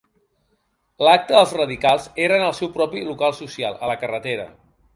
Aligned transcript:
L'acte 1.07 1.35
dels 1.35 1.53
radicals 1.59 2.09
era 2.29 2.41
en 2.41 2.47
el 2.47 2.57
seu 2.63 2.73
propi 2.81 3.05
local 3.13 3.39
social 3.43 3.79
a 3.85 3.93
la 3.93 4.01
carretera. 4.05 4.51